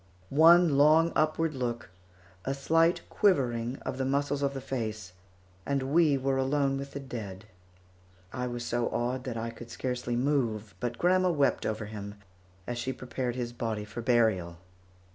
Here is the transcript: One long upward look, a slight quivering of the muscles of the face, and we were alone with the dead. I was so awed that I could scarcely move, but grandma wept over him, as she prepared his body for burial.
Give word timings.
One 0.31 0.79
long 0.79 1.13
upward 1.15 1.53
look, 1.53 1.91
a 2.43 2.55
slight 2.55 3.01
quivering 3.07 3.77
of 3.85 3.99
the 3.99 4.03
muscles 4.03 4.41
of 4.41 4.55
the 4.55 4.59
face, 4.59 5.13
and 5.63 5.93
we 5.93 6.17
were 6.17 6.37
alone 6.37 6.79
with 6.79 6.93
the 6.93 6.99
dead. 6.99 7.45
I 8.33 8.47
was 8.47 8.65
so 8.65 8.87
awed 8.87 9.25
that 9.25 9.37
I 9.37 9.51
could 9.51 9.69
scarcely 9.69 10.15
move, 10.15 10.73
but 10.79 10.97
grandma 10.97 11.29
wept 11.29 11.67
over 11.67 11.85
him, 11.85 12.15
as 12.65 12.79
she 12.79 12.93
prepared 12.93 13.35
his 13.35 13.53
body 13.53 13.85
for 13.85 14.01
burial. 14.01 14.57